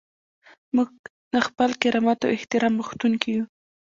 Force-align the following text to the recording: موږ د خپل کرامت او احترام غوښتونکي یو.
موږ 0.75 0.89
د 1.33 1.35
خپل 1.47 1.69
کرامت 1.81 2.19
او 2.25 2.29
احترام 2.37 2.73
غوښتونکي 2.79 3.29
یو. 3.35 3.45